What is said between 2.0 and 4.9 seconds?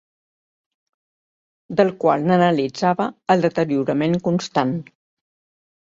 qual n'analitzava el deteriorament constant.